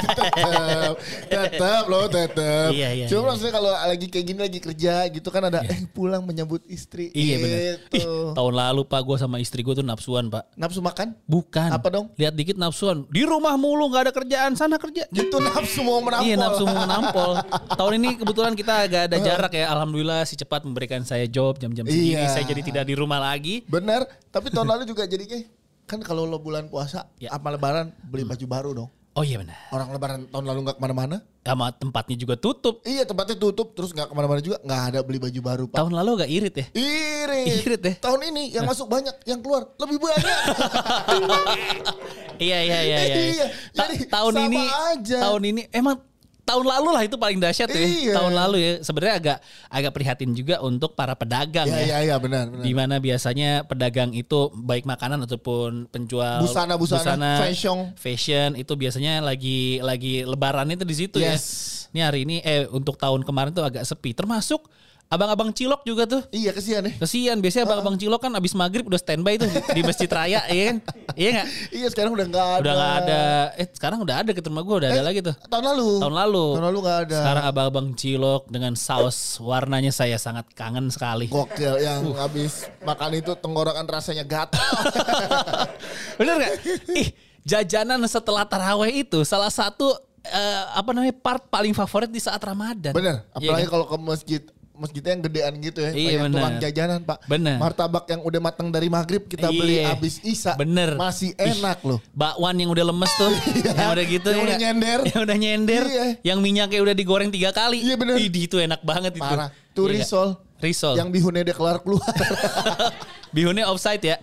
tetap, 0.07 0.95
tetap 1.27 1.83
loh, 1.91 2.07
tetap. 2.07 2.71
Iya, 2.71 2.89
iya, 2.95 3.07
Cuma 3.11 3.19
iya. 3.19 3.29
maksudnya 3.35 3.55
kalau 3.59 3.71
lagi 3.75 4.07
kayak 4.07 4.27
gini 4.31 4.41
lagi 4.47 4.59
kerja 4.63 4.95
gitu 5.11 5.29
kan 5.35 5.43
ada 5.51 5.67
eh 5.67 5.87
pulang 5.91 6.23
menyambut 6.23 6.63
istri. 6.71 7.11
Iya 7.15 7.35
benar. 7.43 7.59
Gitu. 7.91 8.15
tahun 8.35 8.55
lalu 8.55 8.83
Pak 8.87 9.01
gue 9.03 9.17
sama 9.19 9.43
istri 9.43 9.67
gue 9.67 9.75
tuh 9.75 9.87
nafsuan 9.87 10.31
Pak. 10.31 10.55
Nafsu 10.55 10.79
makan? 10.79 11.19
Bukan. 11.27 11.71
Apa 11.71 11.91
dong? 11.91 12.15
Lihat 12.15 12.35
dikit 12.35 12.55
nafsuan. 12.59 13.11
Di 13.11 13.27
rumah 13.27 13.59
mulu 13.59 13.91
nggak 13.91 14.11
ada 14.11 14.13
kerjaan 14.15 14.55
sana 14.55 14.79
kerja. 14.79 15.07
Gitu 15.11 15.37
nafsu 15.39 15.83
mau 15.87 15.99
menampol. 16.13 16.29
Iya 16.29 16.35
nafsu 16.37 16.65
menampol. 16.69 17.31
Tahun 17.81 17.93
ini 17.97 18.09
kebetulan 18.15 18.53
kita 18.53 18.73
agak 18.85 19.03
ada 19.09 19.17
jarak 19.17 19.53
ya. 19.53 19.73
Alhamdulillah 19.73 20.21
si 20.23 20.37
cepat 20.37 20.63
memberikan 20.63 21.01
saya 21.03 21.25
job 21.25 21.57
jam-jam 21.57 21.83
segini. 21.83 22.13
Iya. 22.13 22.29
Saya 22.29 22.45
jadi 22.45 22.61
tidak 22.61 22.85
di 22.85 22.93
rumah 22.93 23.17
lagi. 23.17 23.65
Benar. 23.65 24.05
Tapi 24.29 24.53
tahun 24.53 24.69
lalu 24.69 24.85
juga 24.93 25.09
jadinya 25.09 25.41
kan 25.83 25.99
kalau 26.01 26.25
lo 26.25 26.37
bulan 26.37 26.69
puasa 26.69 27.09
Ya. 27.17 27.33
apa 27.33 27.49
lebaran 27.49 27.89
beli 28.05 28.23
baju 28.23 28.45
baru 28.45 28.71
dong. 28.77 28.91
Oh 29.13 29.21
iya 29.21 29.37
benar. 29.37 29.61
Orang 29.69 29.93
lebaran 29.93 30.25
tahun 30.25 30.45
lalu 30.49 30.59
nggak 30.65 30.77
ke 30.81 30.81
mana-mana. 30.81 31.17
Sama 31.45 31.69
tempatnya 31.69 32.17
juga 32.17 32.35
tutup. 32.41 32.81
Iya 32.81 33.05
tempatnya 33.05 33.37
tutup 33.37 33.77
terus 33.77 33.93
nggak 33.93 34.09
ke 34.09 34.15
mana-mana 34.17 34.41
juga 34.41 34.57
nggak 34.65 34.81
ada 34.89 34.99
beli 35.05 35.21
baju 35.21 35.41
baru 35.45 35.65
pak. 35.69 35.77
Tahun 35.77 35.93
lalu 35.93 36.11
agak 36.17 36.31
irit 36.33 36.55
ya. 36.57 36.67
Irit. 36.73 37.47
Irit 37.61 37.81
deh. 37.85 37.95
Tahun 38.01 38.21
ini 38.25 38.57
yang 38.57 38.65
masuk 38.65 38.89
banyak, 38.89 39.13
yang 39.29 39.45
keluar 39.45 39.69
lebih 39.77 40.01
banyak. 40.01 40.33
Iya 42.43 42.59
iya 42.61 42.81
iya 42.83 42.99
iya. 43.01 43.17
Iya, 43.33 43.47
Ta- 43.73 43.87
jadi 43.87 44.05
tahun 44.07 44.35
ini 44.47 44.61
aja. 44.91 45.19
tahun 45.23 45.43
ini 45.47 45.63
emang 45.71 45.97
tahun 46.43 46.67
lalu 46.67 46.89
lah 46.91 47.03
itu 47.07 47.15
paling 47.15 47.39
dahsyat 47.39 47.71
ya. 47.71 47.79
Iya. 47.79 48.15
Tahun 48.19 48.35
lalu 48.35 48.57
ya 48.59 48.73
sebenarnya 48.83 49.15
agak 49.17 49.39
agak 49.71 49.93
prihatin 49.95 50.31
juga 50.33 50.59
untuk 50.59 50.93
para 50.93 51.15
pedagang 51.15 51.65
Iya 51.65 51.79
ya. 51.79 51.87
iya 51.87 51.99
iya 52.05 52.17
benar 52.19 52.51
benar. 52.51 52.67
Di 52.67 52.73
mana 52.75 52.99
biasanya 52.99 53.63
pedagang 53.63 54.11
itu 54.11 54.51
baik 54.53 54.83
makanan 54.83 55.23
ataupun 55.23 55.87
penjual 55.87 56.43
Busana-busana, 56.43 57.39
fashion. 57.41 57.95
fashion 57.95 58.51
itu 58.55 58.75
biasanya 58.75 59.23
lagi 59.23 59.79
lagi 59.81 60.27
lebaran 60.27 60.67
itu 60.69 60.83
di 60.83 60.97
situ 60.99 61.17
ya. 61.23 61.39
Yes. 61.39 61.71
Ini 61.95 62.01
hari 62.03 62.25
ini 62.27 62.41
eh 62.41 62.67
untuk 62.67 62.99
tahun 62.99 63.23
kemarin 63.23 63.53
tuh 63.53 63.63
agak 63.63 63.85
sepi. 63.85 64.11
Termasuk 64.11 64.67
abang-abang 65.13 65.53
cilok 65.53 65.85
juga 65.85 66.09
tuh. 66.09 66.25
Iya 66.29 66.51
kesian 66.51 66.83
ya. 66.83 66.93
Kesian 66.97 67.37
biasanya 67.39 67.69
abang-abang 67.69 67.95
cilok 67.95 68.17
kan 68.19 68.33
abis 68.33 68.53
maghrib 68.53 68.89
udah 68.89 68.97
standby 68.97 69.37
tuh 69.37 69.45
di 69.71 69.81
Masjid 69.83 70.09
Raya, 70.09 70.41
iya 70.49 70.65
kan? 70.67 70.77
Iya 71.13 71.29
nggak? 71.31 71.47
Iya 71.69 71.87
sekarang 71.93 72.13
udah 72.13 72.27
nggak 72.27 72.47
ada. 72.49 72.61
Udah 72.61 72.73
nggak 72.73 72.93
ada. 72.99 73.21
Eh 73.55 73.67
sekarang 73.69 73.99
udah 74.01 74.15
ada 74.17 74.31
ke 74.31 74.41
rumah 74.41 74.63
gue 74.63 74.77
udah 74.79 74.89
ada 74.89 74.99
Eh, 74.99 75.05
lagi 75.05 75.21
tuh. 75.21 75.37
Tahun 75.37 75.65
lalu. 75.67 75.89
Tahun 76.01 76.15
lalu. 76.17 76.47
Tahun 76.57 76.65
lalu 76.67 76.79
nggak 76.81 76.99
ada. 77.05 77.19
Sekarang 77.21 77.45
abang-abang 77.45 77.87
cilok 77.93 78.43
dengan 78.49 78.73
saus 78.73 79.19
warnanya 79.37 79.93
saya 79.93 80.17
sangat 80.17 80.49
kangen 80.53 80.89
sekali. 80.89 81.29
Gokil 81.29 81.77
yang 81.79 82.01
Uh. 82.03 82.17
habis 82.17 82.65
makan 82.81 83.13
itu 83.15 83.37
tenggorokan 83.37 83.85
rasanya 83.85 84.25
gatal. 84.25 84.59
Bener 86.19 86.35
nggak? 86.39 86.55
Ih 86.95 87.09
jajanan 87.43 88.01
setelah 88.07 88.43
taraweh 88.43 89.03
itu 89.03 89.23
salah 89.23 89.51
satu 89.51 89.91
eh, 90.23 90.63
apa 90.73 90.91
namanya 90.91 91.13
part 91.13 91.43
paling 91.47 91.73
favorit 91.73 92.09
di 92.09 92.19
saat 92.19 92.39
Ramadan. 92.39 92.95
Bener. 92.95 93.27
Iya 93.35 93.51
Apalagi 93.53 93.67
kan? 93.67 93.73
kalau 93.73 93.87
ke 93.87 93.97
masjid 93.99 94.43
masjidnya 94.83 95.13
yang 95.15 95.23
gedean 95.23 95.53
gitu 95.57 95.79
ya. 95.79 95.91
Iya, 95.91 96.03
banyak 96.03 96.19
bener. 96.19 96.35
tukang 96.35 96.55
jajanan 96.59 97.01
pak. 97.07 97.19
Bener. 97.31 97.57
Martabak 97.57 98.05
yang 98.11 98.21
udah 98.21 98.41
matang 98.43 98.69
dari 98.69 98.89
maghrib 98.91 99.23
kita 99.25 99.47
beli 99.49 99.79
Iya. 99.79 99.95
abis 99.95 100.19
isya. 100.21 100.59
Bener. 100.59 100.99
Masih 100.99 101.31
Ih, 101.39 101.55
enak 101.55 101.79
loh. 101.87 102.03
Bakwan 102.11 102.59
yang 102.59 102.71
udah 102.75 102.85
lemes 102.85 103.13
tuh, 103.15 103.31
yang 103.79 103.91
udah 103.95 104.05
gitu 104.05 104.29
Yang 104.29 104.37
ya 104.37 104.43
udah 104.43 104.59
nyender. 104.59 104.99
yang 105.15 105.21
udah 105.23 105.37
nyender, 105.39 105.83
Iya. 105.87 106.07
yang 106.27 106.39
minyaknya 106.43 106.81
udah 106.83 106.95
digoreng 106.95 107.31
tiga 107.31 107.55
kali. 107.55 107.79
Iya, 107.79 107.95
bener. 107.95 108.19
Ih, 108.19 108.27
itu 108.27 108.59
enak 108.59 108.83
banget 108.83 109.15
itu. 109.15 109.23
Parah. 109.23 109.55
Tuh 109.71 109.87
Iya 109.87 110.03
risol. 110.03 110.29
Risol. 110.59 110.95
Yang 110.99 111.09
bihunnya 111.15 111.43
dia 111.43 111.55
keluar 111.55 111.79
keluar. 111.79 112.03
Bihunnya 113.33 113.65
offside 113.69 114.05
ya. 114.05 114.17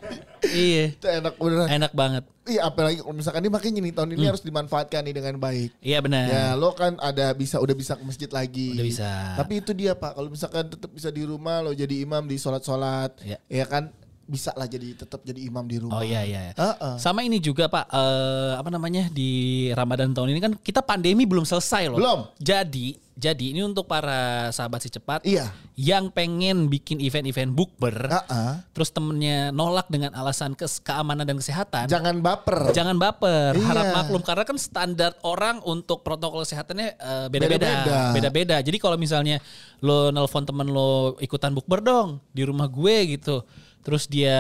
iya. 0.54 0.94
Itu 0.94 1.10
enak 1.10 1.36
beneran. 1.36 1.68
Enak 1.68 1.92
banget. 1.98 2.24
Iya 2.50 2.66
apalagi 2.66 3.06
kalau 3.06 3.14
misalkan 3.14 3.46
ini 3.46 3.52
makanya 3.54 3.80
nih 3.86 3.94
tahun 3.94 4.10
ini 4.18 4.26
harus 4.26 4.42
dimanfaatkan 4.42 5.06
nih 5.06 5.14
dengan 5.22 5.36
baik. 5.38 5.70
Iya 5.86 6.02
benar. 6.02 6.26
Ya 6.26 6.46
lo 6.58 6.74
kan 6.74 6.98
ada 6.98 7.30
bisa 7.38 7.62
udah 7.62 7.76
bisa 7.78 7.94
ke 7.94 8.02
masjid 8.02 8.30
lagi. 8.30 8.74
Udah 8.74 8.86
bisa. 8.90 9.10
Tapi 9.38 9.62
itu 9.62 9.72
dia 9.78 9.94
pak. 9.94 10.18
Kalau 10.18 10.30
misalkan 10.34 10.66
tetap 10.66 10.90
bisa 10.90 11.14
di 11.14 11.22
rumah 11.26 11.62
lo 11.62 11.74
jadi 11.74 12.02
imam 12.02 12.26
di 12.26 12.42
sholat-sholat. 12.42 13.22
Iya. 13.22 13.38
Ya 13.50 13.66
kan 13.70 13.94
bisa 14.30 14.54
lah 14.54 14.70
jadi 14.70 14.94
tetap 14.94 15.26
jadi 15.26 15.42
imam 15.42 15.66
di 15.66 15.82
rumah. 15.82 15.98
Oh 15.98 16.06
iya 16.06 16.22
iya. 16.22 16.54
Heeh. 16.54 16.96
Sama 17.02 17.26
ini 17.26 17.42
juga 17.42 17.66
Pak, 17.66 17.90
eh, 17.90 18.54
apa 18.54 18.70
namanya 18.70 19.10
di 19.10 19.32
Ramadan 19.74 20.14
tahun 20.14 20.30
ini 20.30 20.40
kan 20.40 20.54
kita 20.56 20.86
pandemi 20.86 21.26
belum 21.26 21.44
selesai 21.44 21.90
loh. 21.90 21.98
Belum. 21.98 22.20
Jadi, 22.38 22.94
jadi 23.14 23.46
ini 23.52 23.66
untuk 23.66 23.84
para 23.84 24.48
sahabat 24.50 24.80
si 24.80 24.88
cepat 24.88 25.26
Iya. 25.26 25.50
yang 25.76 26.08
pengen 26.08 26.70
bikin 26.70 27.02
event-event 27.02 27.52
bukber, 27.52 27.92
Heeh. 28.08 28.54
terus 28.72 28.94
temennya 28.94 29.50
nolak 29.50 29.90
dengan 29.90 30.14
alasan 30.14 30.54
kes 30.54 30.80
keamanan 30.80 31.26
dan 31.26 31.36
kesehatan. 31.36 31.90
Jangan 31.90 32.22
baper. 32.22 32.70
Jangan 32.72 32.96
baper, 32.96 33.58
Iya. 33.58 33.66
harap 33.66 33.86
maklum 33.92 34.22
karena 34.22 34.46
kan 34.46 34.56
standar 34.56 35.12
orang 35.26 35.60
untuk 35.66 36.00
protokol 36.00 36.46
kesehatannya 36.46 36.96
eh, 36.96 37.28
beda-beda, 37.28 37.66
Beda-beda. 37.66 38.00
beda-beda. 38.14 38.56
Jadi 38.62 38.78
kalau 38.78 38.96
misalnya 38.96 39.42
lo 39.82 40.14
nelpon 40.14 40.46
temen 40.46 40.70
lo 40.70 41.18
ikutan 41.18 41.52
bukber 41.52 41.82
dong 41.82 42.22
di 42.30 42.46
rumah 42.46 42.70
gue 42.70 43.20
gitu, 43.20 43.44
terus 43.80 44.06
dia 44.06 44.36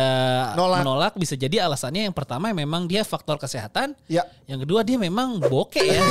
Nolak. 0.53 0.83
menolak 0.83 1.13
bisa 1.15 1.33
jadi 1.33 1.63
alasannya 1.63 2.11
yang 2.11 2.15
pertama 2.15 2.51
memang 2.51 2.85
dia 2.85 3.01
faktor 3.01 3.39
kesehatan, 3.39 3.95
Ya. 4.05 4.27
yang 4.45 4.61
kedua 4.61 4.83
dia 4.83 4.99
memang 4.99 5.39
bokeh 5.39 5.85
ya. 5.95 6.03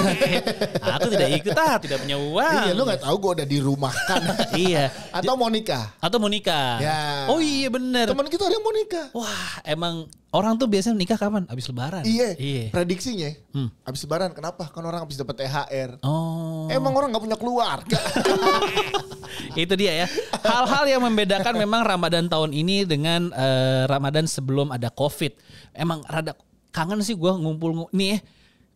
Aku 0.98 1.12
tidak 1.12 1.30
ikut 1.36 1.54
ah, 1.54 1.76
tidak 1.76 2.02
punya 2.02 2.16
uang. 2.16 2.54
Iya 2.66 2.72
lo 2.72 2.82
nggak 2.88 3.02
tahu 3.04 3.16
gue 3.20 3.30
udah 3.42 3.46
dirumahkan. 3.48 4.20
Iya. 4.58 4.90
Atau 5.12 5.36
mau 5.36 5.46
nikah. 5.52 5.92
Atau 6.00 6.18
mau 6.18 6.26
nikah. 6.26 6.80
Ya. 6.80 7.28
Oh 7.30 7.38
iya 7.38 7.68
bener. 7.68 8.08
Teman 8.10 8.26
kita 8.26 8.48
ada 8.48 8.56
yang 8.56 8.64
mau 8.64 8.74
nikah. 8.74 9.06
Wah 9.12 9.60
emang 9.62 10.08
orang 10.32 10.56
tuh 10.56 10.66
biasanya 10.66 10.96
nikah 10.96 11.20
kapan? 11.20 11.44
Abis 11.46 11.68
lebaran. 11.68 12.02
Iya. 12.02 12.34
Iya. 12.34 12.64
Prediksinya. 12.72 13.30
Hmm. 13.54 13.68
Habis 13.84 14.02
lebaran 14.08 14.32
kenapa? 14.32 14.66
Kan 14.72 14.82
orang 14.82 15.04
habis 15.04 15.20
dapat 15.20 15.44
THR. 15.44 16.00
Oh. 16.02 16.66
Emang 16.72 16.96
orang 16.96 17.12
nggak 17.12 17.22
punya 17.22 17.38
keluarga. 17.38 18.00
itu 19.62 19.74
dia 19.76 20.04
ya. 20.04 20.06
Hal-hal 20.40 20.84
yang 20.86 21.02
membedakan 21.02 21.54
memang 21.54 21.82
Ramadan 21.82 22.26
tahun 22.26 22.50
ini 22.52 22.84
dengan 22.84 23.30
eh, 23.30 23.84
Ramadan 23.84 24.24
sebelum 24.24 24.70
ada 24.70 24.88
Covid. 24.88 25.34
Emang 25.72 26.02
rada 26.04 26.34
kangen 26.70 27.00
sih 27.00 27.14
gua 27.14 27.34
ngumpul 27.34 27.70
ngu- 27.74 27.92
nih 27.92 28.08
ya. 28.10 28.18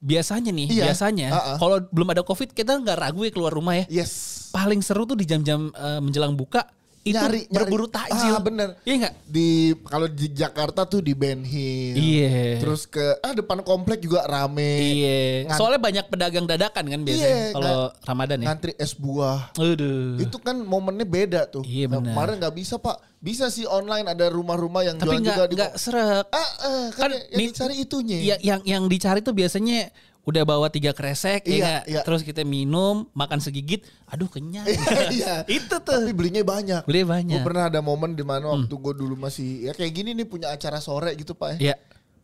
Biasanya 0.03 0.51
nih, 0.51 0.67
Iya. 0.67 0.85
biasanya 0.91 1.29
Uh-uh. 1.31 1.57
kalau 1.63 1.77
belum 1.89 2.11
ada 2.11 2.23
Covid 2.23 2.51
kita 2.51 2.75
nggak 2.75 2.99
ragu 2.99 3.23
ya 3.23 3.31
keluar 3.31 3.55
rumah 3.55 3.79
ya. 3.79 3.87
yes. 4.03 4.51
Paling 4.51 4.83
seru 4.83 5.07
tuh 5.07 5.15
di 5.15 5.23
jam-jam 5.23 5.71
eh, 5.71 6.01
menjelang 6.03 6.35
buka 6.35 6.67
itu 7.03 7.19
Nyari, 7.19 7.51
berburu 7.51 7.91
takjil. 7.91 8.31
Ah, 8.31 8.39
bener. 8.39 8.79
Iya 8.87 8.95
nggak? 9.03 9.15
Di 9.27 9.49
kalau 9.83 10.07
di 10.07 10.27
Jakarta 10.31 10.87
tuh 10.87 11.03
di 11.03 11.19
Ben 11.19 11.43
Hill. 11.43 11.99
Iya. 11.99 12.63
Terus 12.63 12.87
ke 12.87 13.03
ah 13.19 13.35
depan 13.35 13.59
komplek 13.67 14.07
juga 14.07 14.23
rame. 14.23 14.63
Iya. 14.79 15.51
Soalnya 15.59 15.83
banyak 15.83 16.07
pedagang 16.07 16.47
dadakan 16.47 16.85
kan 16.87 17.01
biasanya 17.03 17.51
Iya, 17.51 17.55
kalau 17.59 17.79
Ramadan 18.07 18.39
ya. 18.39 18.47
Ngantri 18.55 18.73
es 18.79 18.95
buah. 18.95 19.51
Aduh. 19.59 20.23
Itu 20.23 20.39
kan 20.39 20.63
momennya 20.63 21.03
beda 21.03 21.41
tuh. 21.51 21.67
Iya, 21.67 21.91
Nah, 21.91 21.99
benar. 21.99 22.15
kemarin 22.15 22.35
nggak 22.39 22.55
bisa 22.55 22.79
pak. 22.79 22.97
Bisa 23.19 23.51
sih 23.51 23.67
online 23.67 24.07
ada 24.07 24.27
rumah-rumah 24.31 24.83
yang 24.83 24.99
Tapi 24.99 25.19
jualan 25.19 25.23
nggak 25.23 25.37
juga 25.39 25.47
di 25.47 25.55
nggak 25.59 25.73
serak. 25.79 26.27
Ah, 26.31 26.39
ah, 26.39 26.87
kan, 26.95 27.11
Kan 27.11 27.19
yang 27.35 27.51
dicari 27.51 27.75
itunya. 27.79 28.19
Ya, 28.23 28.37
yang 28.39 28.61
yang 28.63 28.83
dicari 28.87 29.23
tuh 29.23 29.35
biasanya 29.35 29.91
udah 30.23 30.43
bawa 30.45 30.67
tiga 30.67 30.91
kresek 30.91 31.43
ya 31.43 31.51
Iya, 31.51 31.59
nggak? 31.59 31.83
iya. 31.89 32.01
terus 32.03 32.23
kita 32.23 32.43
minum 32.43 33.11
makan 33.11 33.39
segigit 33.39 33.83
aduh 34.05 34.27
kenyang 34.27 34.63
Iya. 35.11 35.43
itu 35.47 35.75
tuh 35.75 35.99
Tapi 35.99 36.13
belinya 36.13 36.41
banyak. 36.41 36.87
beli 36.87 37.03
banyak 37.03 37.35
Gue 37.35 37.45
pernah 37.45 37.67
ada 37.67 37.79
momen 37.79 38.13
di 38.13 38.23
mana 38.23 38.47
waktu 38.49 38.71
gue 38.71 38.95
dulu 38.97 39.15
masih 39.17 39.67
ya 39.67 39.73
kayak 39.73 39.91
gini 39.93 40.11
nih 40.13 40.23
punya 40.25 40.49
acara 40.49 40.79
sore 40.79 41.11
gitu 41.15 41.33
pak 41.33 41.59
ya. 41.59 41.75
ya 41.75 41.77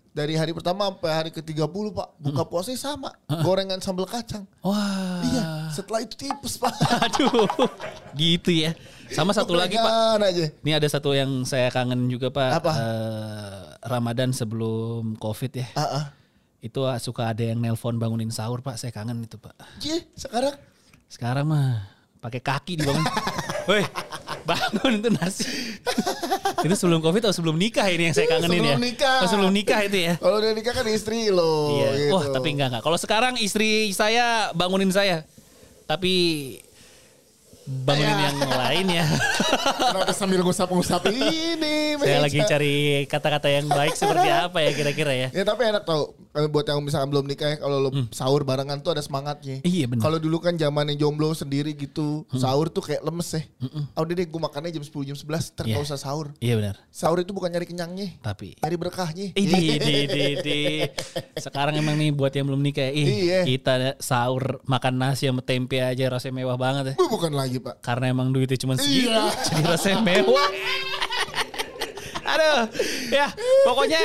Dari 0.08 0.34
hari 0.34 0.50
pertama 0.50 0.88
sampai 0.88 1.10
hari 1.12 1.30
ke-30 1.30 1.68
pak 1.90 2.08
buka 2.16 2.42
puasanya 2.42 2.80
sama. 2.80 3.10
Gorengan 3.28 3.78
sambal 3.78 4.02
kacang. 4.04 4.46
wah 4.60 5.22
Iya, 5.22 5.42
setelah 5.70 6.00
itu 6.00 6.14
tipes 6.16 6.54
pak. 6.56 6.74
aduh 7.06 7.46
gitu 8.14 8.50
ya 8.52 8.74
sama 9.08 9.30
satu 9.30 9.54
lagi 9.54 9.74
pak 9.74 10.18
aja. 10.20 10.46
ini 10.56 10.70
ada 10.70 10.84
satu 10.84 11.12
yang 11.12 11.42
saya 11.42 11.66
kangen 11.68 12.06
juga 12.06 12.28
pak 12.28 12.50
Apa? 12.58 12.72
Eh, 12.72 13.60
Ramadan 13.84 14.30
sebelum 14.30 15.14
covid 15.16 15.52
ya 15.56 15.66
Ah, 15.72 15.82
ah. 15.82 16.04
Itu 16.58 16.80
ah, 16.82 16.98
suka 16.98 17.30
ada 17.30 17.42
yang 17.42 17.58
nelpon 17.58 17.96
bangunin 17.96 18.28
sahur 18.28 18.58
pak 18.58 18.74
saya 18.74 18.90
kangen 18.90 19.22
itu 19.22 19.38
pak 19.38 19.54
Cie, 19.78 20.02
sekarang 20.12 20.54
sekarang 21.06 21.46
mah 21.46 21.86
pakai 22.18 22.42
kaki 22.42 22.74
dibangun 22.76 23.06
woi 23.70 23.86
bangun 24.42 24.98
itu 24.98 25.08
nasi 25.12 25.46
itu 26.66 26.74
sebelum 26.74 26.98
covid 26.98 27.22
atau 27.22 27.30
sebelum 27.32 27.54
nikah 27.54 27.86
ini 27.86 28.10
yang 28.10 28.14
saya 28.16 28.26
kangenin 28.26 28.58
ya 28.58 28.74
Sebelum 28.74 28.82
nikah. 28.82 29.18
Oh, 29.22 29.28
sebelum 29.30 29.52
nikah 29.54 29.80
itu 29.86 29.98
ya 30.02 30.14
kalau 30.18 30.42
udah 30.42 30.50
nikah 30.50 30.74
kan 30.74 30.86
istri 30.90 31.30
lo. 31.30 31.78
Iya. 31.78 31.88
gitu. 31.94 32.12
Wah, 32.18 32.24
tapi 32.34 32.48
enggak 32.50 32.68
enggak. 32.74 32.82
Kalau 32.82 32.98
sekarang 32.98 33.34
istri 33.38 33.94
saya 33.94 34.50
bangunin 34.50 34.90
saya. 34.90 35.22
Tapi 35.86 36.14
bangunin 37.62 38.16
Ya. 38.18 38.26
yang 38.26 38.36
lain 38.42 38.86
ya. 38.90 39.04
Kenapa 39.94 40.10
sambil 40.10 40.40
ngusap-ngusap 40.42 41.14
ini? 41.14 41.94
saya 41.94 42.18
meja? 42.18 42.24
lagi 42.24 42.40
cari 42.42 42.74
kata-kata 43.06 43.48
yang 43.52 43.66
baik 43.68 43.94
seperti 43.94 44.26
apa 44.26 44.58
ya 44.58 44.70
kira-kira 44.74 45.12
ya. 45.14 45.28
Ya 45.30 45.44
tapi 45.46 45.62
enak 45.62 45.86
tau 45.86 46.17
Kalau 46.38 46.48
buat 46.48 46.62
yang 46.62 46.78
misalkan 46.80 47.10
belum 47.10 47.26
nikah 47.26 47.48
ya, 47.48 47.56
Kalau 47.58 47.76
lo 47.80 47.90
sahur 48.08 48.42
barengan 48.42 48.78
tuh 48.78 48.94
ada 48.94 49.02
semangatnya 49.02 49.58
Hmm. 49.58 49.66
Iya, 49.66 49.84
bener. 49.84 50.00
Kalau 50.00 50.18
dulu 50.18 50.38
kan 50.38 50.54
zaman 50.54 50.86
yang 50.88 50.98
jomblo 51.00 51.32
sendiri 51.32 51.74
gitu 51.74 52.22
Sahur 52.32 52.68
tuh 52.68 52.80
kayak 52.80 53.02
lemes 53.02 53.26
ya 53.28 53.42
Ah, 53.92 54.00
Udah 54.00 54.14
deh 54.14 54.22
gue 54.22 54.40
makannya 54.40 54.70
jam 54.70 54.80
10 54.80 55.02
jam 55.04 55.16
11 55.16 55.50
Ntar 55.50 55.64
Iya. 55.66 55.74
gak 55.74 55.84
usah 55.84 55.98
sahur 55.98 56.26
Iya 56.38 56.54
benar. 56.54 56.74
Sahur 56.88 57.18
itu 57.18 57.32
bukan 57.32 57.48
nyari 57.48 57.66
kenyangnya 57.66 58.14
Tapi 58.20 58.54
Nyari 58.56 58.76
berkahnya 58.76 59.26
Idi, 59.34 59.64
di, 59.76 59.96
di, 60.06 60.24
di. 60.38 60.60
Sekarang 61.44 61.74
emang 61.74 61.96
nih 61.96 62.10
buat 62.10 62.30
yang 62.30 62.46
belum 62.46 62.62
nikah 62.62 62.86
ih, 62.86 63.06
Iya. 63.26 63.40
kita 63.44 63.74
sahur 63.98 64.62
makan 64.64 64.94
nasi 64.96 65.26
sama 65.26 65.40
tempe 65.40 65.78
aja 65.78 66.06
rasanya 66.06 66.38
mewah 66.38 66.54
banget 66.54 66.84
ya. 66.84 66.94
Bu, 66.94 67.10
Bukan 67.10 67.32
lagi 67.32 67.58
pak 67.58 67.80
Karena 67.80 68.08
emang 68.08 68.30
duitnya 68.30 68.54
cuma 68.56 68.74
segitu, 68.74 69.08
Iya. 69.08 69.26
jadi 69.44 69.62
rasanya 69.66 69.98
mewah. 70.00 70.48
Aduh, 72.28 72.60
ya 73.10 73.28
pokoknya 73.64 74.00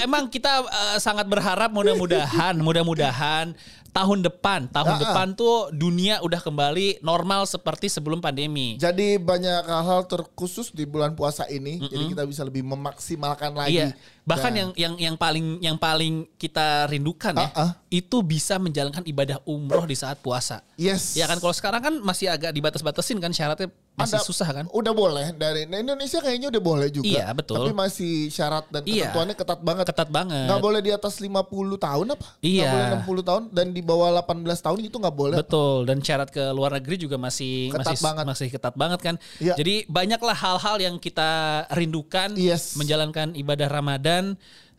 emang 0.00 0.26
kita 0.26 0.62
eh, 0.62 0.98
sangat 0.98 1.26
berharap 1.26 1.68
mudah-mudahan, 1.70 2.56
mudah-mudahan 2.56 3.52
tahun 3.90 4.20
depan, 4.20 4.68
tahun 4.68 4.92
Ah, 4.92 4.96
ah. 4.96 5.02
depan 5.02 5.26
tuh 5.32 5.72
dunia 5.72 6.20
udah 6.20 6.36
kembali 6.36 7.00
normal 7.00 7.48
seperti 7.48 7.88
sebelum 7.88 8.20
pandemi. 8.20 8.76
Jadi 8.76 9.16
banyak 9.16 9.64
hal-hal 9.64 10.04
terkhusus 10.04 10.68
di 10.68 10.84
bulan 10.84 11.16
puasa 11.16 11.48
ini 11.48 11.80
Jadi 11.80 12.12
kita 12.12 12.28
bisa 12.28 12.44
lebih 12.44 12.60
memaksimalkan 12.66 13.56
lagi 13.56 13.80
Iya, 13.80 13.96
bahkan 14.22 14.52
Dan- 14.52 14.58
yang 14.58 14.70
yang 14.76 14.94
yang 15.00 15.16
paling 15.16 15.64
yang 15.64 15.76
paling 15.76 16.28
kita 16.36 16.84
rindukan 16.86 17.32
ya, 17.34 17.48
Ah, 17.48 17.52
ah. 17.56 17.70
itu 17.88 18.20
bisa 18.20 18.60
menjalankan 18.60 19.00
ibadah 19.02 19.40
umroh 19.44 19.88
di 19.88 19.96
saat 19.96 20.20
puasa. 20.20 20.60
Yes 20.76 21.16
Ya 21.16 21.24
kan 21.24 21.40
kalau 21.40 21.56
sekarang 21.56 21.80
kan 21.80 21.94
masih 21.96 22.28
agak 22.28 22.52
dibatas-batasin 22.52 23.16
kan 23.16 23.32
syaratnya 23.32 23.72
masih 23.96 24.20
Ada- 24.20 24.28
susah 24.28 24.48
kan? 24.52 24.64
Udah 24.70 24.92
boleh 24.92 25.32
dari 25.32 25.64
nah, 25.64 25.80
Indonesia 25.80 26.20
kayaknya 26.20 26.52
udah 26.52 26.62
boleh 26.62 26.88
juga. 26.92 27.08
Iya, 27.08 27.32
betul. 27.32 27.56
Tapi 27.56 27.72
masih 27.72 28.28
syarat 28.28 28.68
dan 28.68 28.84
Iya. 28.84 29.08
ketentuannya 29.08 29.34
ketat 29.34 29.60
banget. 29.60 29.84
Ketat 29.88 30.08
banget. 30.12 30.46
Nggak 30.46 30.60
boleh 30.60 30.80
di 30.80 30.92
atas 30.92 31.14
50 31.16 31.76
tahun 31.76 32.06
apa? 32.12 32.26
Iya. 32.38 32.62
Nggak 32.62 32.70
boleh 32.70 32.88
60 32.92 33.22
tahun 33.24 33.42
dan 33.50 33.66
di 33.72 33.80
bawah 33.80 34.08
18 34.12 34.60
tahun 34.60 34.78
itu 34.84 34.96
nggak 34.96 35.16
boleh. 35.16 35.36
Betul 35.40 35.78
dan 35.82 35.98
syarat 35.98 36.28
ke 36.28 36.44
luar 36.52 36.76
negeri 36.76 36.96
juga 37.00 37.16
masih 37.16 37.72
Ketat 37.72 37.88
masih 37.88 38.04
banget. 38.04 38.24
masih 38.28 38.46
ketat 38.52 38.74
banget 38.76 39.00
kan. 39.00 39.14
Iya. 39.40 39.54
Jadi 39.56 39.88
banyaklah 39.88 40.36
hal-hal 40.36 40.76
yang 40.78 40.96
kita 41.00 41.30
rindukan 41.72 42.36
Yes. 42.36 42.76
menjalankan 42.76 43.32
ibadah 43.32 43.66
Ramadan 43.66 44.36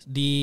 di 0.08 0.34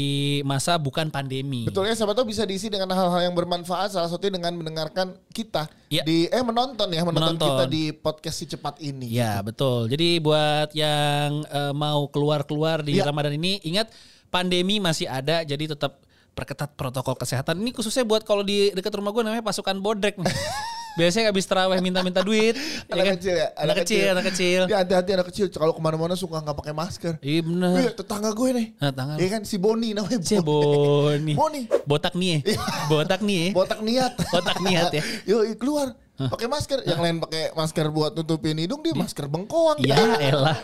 masa 0.44 0.76
bukan 0.76 1.08
pandemi. 1.08 1.64
Betul 1.64 1.88
ya, 1.88 1.96
siapa 1.96 2.12
tahu 2.12 2.28
bisa 2.28 2.44
diisi 2.44 2.68
dengan 2.68 2.92
hal-hal 2.92 3.24
yang 3.24 3.32
bermanfaat. 3.32 3.96
Salah 3.96 4.12
satunya 4.12 4.36
dengan 4.36 4.52
mendengarkan 4.52 5.16
kita 5.32 5.72
Iya. 5.88 6.04
di 6.04 6.28
eh 6.28 6.44
menonton 6.44 6.92
ya, 6.92 7.00
menonton, 7.00 7.40
Menonton. 7.40 7.48
kita 7.48 7.64
di 7.66 7.82
podcast 7.90 8.36
si 8.36 8.44
cepat 8.44 8.76
ini. 8.78 9.08
Ya 9.08 9.40
betul. 9.40 9.88
Jadi 9.88 10.20
buat 10.20 10.68
yang 10.76 11.48
eh, 11.48 11.72
mau 11.72 12.04
keluar-keluar 12.06 12.84
di 12.84 13.00
Iya. 13.00 13.08
Ramadan 13.08 13.32
ini 13.32 13.56
ingat 13.64 13.88
pandemi 14.28 14.76
masih 14.78 15.08
ada 15.08 15.40
jadi 15.40 15.72
tetap 15.72 16.04
perketat 16.36 16.76
protokol 16.76 17.16
kesehatan. 17.16 17.56
Ini 17.56 17.72
khususnya 17.72 18.04
buat 18.04 18.20
kalau 18.20 18.44
di 18.44 18.68
dekat 18.70 18.92
rumah 18.92 19.10
gue 19.10 19.22
namanya 19.22 19.40
pasukan 19.40 19.80
bodrek 19.80 20.20
nih. 20.20 20.28
Biasanya 20.94 21.34
habis 21.34 21.44
terawih 21.44 21.82
minta-minta 21.82 22.22
duit. 22.22 22.54
Anak 22.92 23.04
kan? 23.04 23.14
kecil 23.18 23.34
ya, 23.34 23.48
Anak, 23.58 23.76
kecil, 23.82 24.04
anak 24.14 24.24
kecil. 24.30 24.60
Dia 24.70 24.76
hati-hati 24.82 25.10
anak 25.18 25.26
kecil. 25.30 25.46
Kalau 25.50 25.74
ke 25.74 25.82
mana-mana 25.82 26.14
suka 26.14 26.38
nggak 26.38 26.54
pakai 26.54 26.74
masker. 26.74 27.14
Iya 27.18 27.40
bener. 27.42 27.74
Iya, 27.82 27.90
tetangga 27.98 28.30
gue 28.30 28.48
nih. 28.54 28.66
Tangan. 28.78 29.16
Iya 29.18 29.28
kan 29.34 29.42
si 29.42 29.56
Boni 29.58 29.90
namanya. 29.90 30.22
Si 30.22 30.38
Boni. 30.38 31.34
Boni. 31.34 31.62
Botak 31.82 32.14
nih. 32.14 32.46
ya? 32.46 32.58
Botak 32.86 33.20
nih. 33.26 33.38
ya? 33.38 33.50
Botak 33.50 33.80
niat. 33.82 34.12
Botak 34.30 34.58
niat 34.62 34.90
ya. 34.94 35.02
Yo 35.30 35.42
keluar. 35.58 35.98
Pakai 36.14 36.46
masker, 36.46 36.86
yang 36.86 37.02
lain 37.02 37.18
pakai 37.18 37.50
masker 37.58 37.90
buat 37.90 38.14
nutupin 38.14 38.54
hidung, 38.54 38.78
dia 38.86 38.94
masker 38.94 39.26
bengkoang. 39.26 39.82
Ya 39.82 39.98
elah. 40.30 40.54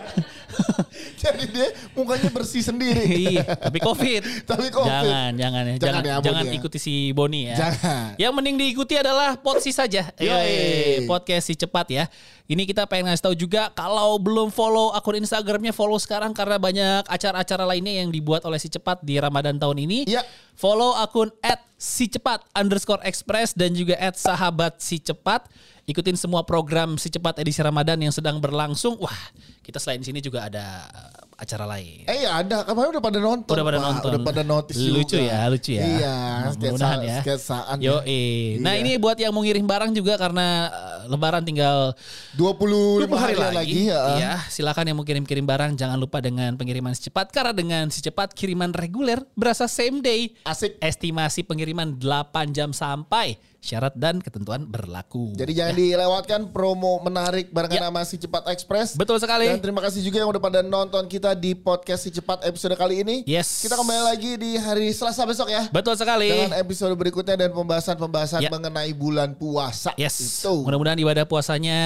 Jadi 1.19 1.45
dia 1.51 1.69
mukanya 1.95 2.31
bersih 2.31 2.63
sendiri. 2.63 3.03
Iya, 3.31 3.45
tapi 3.45 3.79
covid. 3.83 4.23
Tapi 4.51 4.67
COVID. 4.73 4.89
Jangan, 4.91 5.31
jangan 5.37 5.63
ya. 5.67 5.77
Jangan 5.77 6.03
Jangan, 6.03 6.03
ya, 6.03 6.25
jangan, 6.25 6.45
ya. 6.47 6.53
ikuti 6.57 6.79
si 6.81 6.95
Boni 7.13 7.53
ya. 7.53 7.57
Jangan. 7.59 8.17
Yang 8.17 8.33
mending 8.33 8.57
diikuti 8.59 8.95
adalah 8.97 9.37
Potsi 9.39 9.71
saja. 9.71 10.09
Yoi. 10.17 10.27
Yoi, 10.27 11.07
podcast 11.07 11.53
si 11.53 11.55
cepat 11.55 11.87
ya. 11.93 12.05
Ini 12.51 12.67
kita 12.67 12.91
pengen 12.91 13.11
ngasih 13.13 13.31
tahu 13.31 13.37
juga 13.39 13.71
kalau 13.77 14.19
belum 14.19 14.51
follow 14.51 14.91
akun 14.91 15.23
Instagramnya 15.23 15.71
follow 15.71 15.99
sekarang 16.03 16.35
karena 16.35 16.59
banyak 16.59 17.07
acara-acara 17.07 17.63
lainnya 17.63 18.03
yang 18.03 18.11
dibuat 18.11 18.43
oleh 18.43 18.59
si 18.59 18.67
cepat 18.67 19.03
di 19.07 19.21
Ramadan 19.23 19.55
tahun 19.61 19.87
ini. 19.87 20.11
Iya. 20.11 20.27
Follow 20.59 20.99
akun 20.99 21.31
at 21.45 21.70
si 21.81 22.13
cepat 22.13 22.45
underscore 22.53 23.01
express 23.09 23.57
dan 23.57 23.73
juga 23.73 23.97
at 23.97 24.21
sahabat 24.21 24.77
si 24.85 25.01
cepat. 25.01 25.49
Ikutin 25.89 26.15
semua 26.15 26.45
program 26.45 27.01
si 27.01 27.09
cepat 27.09 27.41
edisi 27.41 27.59
Ramadan 27.65 27.97
yang 27.99 28.13
sedang 28.13 28.37
berlangsung. 28.39 29.01
Wah, 29.01 29.17
kita 29.65 29.81
selain 29.81 30.05
sini 30.05 30.21
juga 30.21 30.47
ada 30.47 30.87
uh, 30.87 31.21
acara 31.41 31.65
lain. 31.67 32.05
Eh 32.05 32.29
ya 32.29 32.45
ada, 32.45 32.63
kemarin 32.69 32.95
udah 32.95 33.03
pada 33.03 33.19
nonton. 33.19 33.55
Udah 33.57 33.65
pada 33.65 33.81
Pak. 33.81 33.87
nonton. 33.89 34.11
Udah 34.13 34.21
pada 34.23 34.43
notice 34.45 34.77
lucu 34.77 35.17
juga. 35.19 35.27
ya, 35.33 35.41
lucu 35.49 35.71
ya. 35.75 35.83
Iya, 35.83 36.17
mudah-mudahan 36.53 36.99
sketsa, 37.01 37.11
ya. 37.11 37.21
sketsaan. 37.25 37.77
Yo, 37.81 37.97
ya. 38.05 38.61
Nah 38.61 38.73
Iya. 38.77 38.81
ini 38.87 38.91
buat 39.01 39.17
yang 39.19 39.33
mau 39.35 39.43
ngirim 39.43 39.65
barang 39.67 39.91
juga 39.97 40.15
karena 40.21 40.69
Lebaran 41.07 41.41
tinggal 41.41 41.95
25 42.35 43.07
20 43.07 43.17
hari, 43.17 43.35
lagi. 43.37 43.75
ya. 43.87 44.01
Iya, 44.17 44.33
silakan 44.47 44.85
yang 44.85 44.97
mau 44.97 45.05
kirim-kirim 45.05 45.43
barang 45.43 45.73
jangan 45.75 45.97
lupa 45.97 46.19
dengan 46.19 46.53
pengiriman 46.55 46.91
secepat 46.91 47.31
karena 47.31 47.53
dengan 47.53 47.85
secepat 47.87 48.33
kiriman 48.33 48.71
reguler 48.71 49.23
berasa 49.33 49.65
same 49.65 50.01
day. 50.01 50.35
Asik. 50.43 50.77
Estimasi 50.81 51.43
pengiriman 51.43 51.95
8 51.95 52.03
jam 52.51 52.71
sampai. 52.71 53.37
Syarat 53.61 53.93
dan 53.93 54.25
ketentuan 54.25 54.65
berlaku. 54.65 55.37
Jadi 55.37 55.53
jangan 55.53 55.77
dilewatkan 55.77 56.41
promo 56.49 56.97
menarik 56.99 57.53
barengan 57.53 57.77
Ya. 57.77 57.85
sama 57.87 58.01
si 58.03 58.17
Cepat 58.17 58.49
Express. 58.49 58.97
Betul 58.97 59.21
sekali. 59.21 59.53
Dan 59.53 59.61
terima 59.61 59.85
kasih 59.85 60.01
juga 60.01 60.17
yang 60.17 60.33
udah 60.33 60.41
pada 60.41 60.65
nonton 60.65 61.05
kita 61.05 61.37
di 61.37 61.53
podcast 61.53 62.01
si 62.01 62.11
Cepat 62.11 62.41
episode 62.41 62.73
kali 62.73 63.05
ini. 63.05 63.21
Yes. 63.29 63.61
Kita 63.61 63.77
kembali 63.77 64.01
lagi 64.03 64.41
di 64.41 64.57
hari 64.57 64.89
Selasa 64.91 65.29
besok 65.29 65.53
ya. 65.53 65.69
Betul 65.69 65.93
sekali. 65.93 66.33
Dengan 66.33 66.57
episode 66.57 66.97
berikutnya 66.97 67.37
dan 67.37 67.53
pembahasan-pembahasan 67.53 68.41
Ya. 68.41 68.49
mengenai 68.49 68.97
bulan 68.97 69.37
puasa. 69.37 69.93
Yes. 70.01 70.17
Itu. 70.41 70.65
Mudah-mudahan 70.65 70.90
ibadah 70.99 71.25
puasanya 71.29 71.81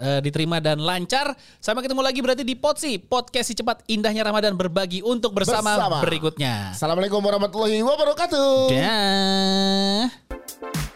eh, 0.00 0.20
diterima 0.24 0.58
dan 0.58 0.82
lancar. 0.82 1.36
Sampai 1.62 1.86
ketemu 1.86 2.02
lagi 2.02 2.18
berarti 2.18 2.42
di 2.42 2.58
Potsi, 2.58 2.98
podcast 2.98 3.46
si 3.50 3.54
cepat 3.54 3.86
indahnya 3.86 4.26
Ramadan 4.26 4.58
berbagi 4.58 5.04
untuk 5.04 5.30
bersama, 5.36 5.78
Bersama. 5.78 5.98
berikutnya. 6.02 6.74
Assalamualaikum 6.74 7.22
warahmatullahi 7.22 7.78
wabarakatuh. 7.84 8.50
Dah. 8.74 10.89